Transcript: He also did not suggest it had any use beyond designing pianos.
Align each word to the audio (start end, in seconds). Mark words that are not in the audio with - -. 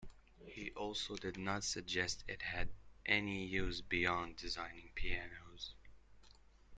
He 0.47 0.71
also 0.71 1.15
did 1.15 1.37
not 1.37 1.63
suggest 1.63 2.23
it 2.27 2.41
had 2.41 2.71
any 3.05 3.45
use 3.45 3.81
beyond 3.81 4.35
designing 4.37 4.89
pianos. 4.95 5.75